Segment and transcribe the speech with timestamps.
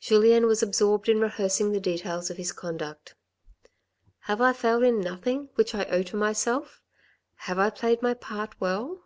[0.00, 3.14] Julien was absorbed in rehearsing the details of his conduct."
[4.28, 6.80] Have I failed in nothing which I owe to myself?
[7.34, 9.04] Have I played my part well?